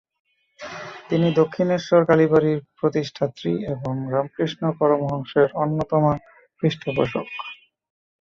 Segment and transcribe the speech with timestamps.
[1.09, 6.13] তিনি দক্ষিণেশ্বর কালীবাড়ির প্রতিষ্ঠাত্রী এবং রামকৃষ্ণ পরমহংসের অন্যতমা
[6.59, 7.27] পৃষ্ঠপোষক।